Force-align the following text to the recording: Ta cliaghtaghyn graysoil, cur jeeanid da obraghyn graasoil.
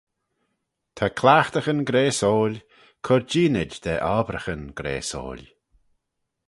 Ta 0.95 1.05
cliaghtaghyn 1.19 1.81
graysoil, 1.89 2.55
cur 3.05 3.21
jeeanid 3.31 3.71
da 3.83 3.93
obraghyn 4.17 4.63
graasoil. 4.77 5.43